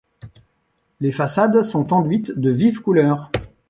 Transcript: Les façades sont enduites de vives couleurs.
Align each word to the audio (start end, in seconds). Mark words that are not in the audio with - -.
Les 0.99 1.11
façades 1.11 1.61
sont 1.61 1.93
enduites 1.93 2.31
de 2.31 2.49
vives 2.49 2.81
couleurs. 2.81 3.29